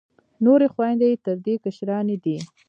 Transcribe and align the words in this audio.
نورې 0.45 0.67
خویندې 0.73 1.07
یې 1.11 1.17
تر 1.25 1.37
دې 1.45 1.53
کشرانې 1.63 2.17
دي. 2.23 2.37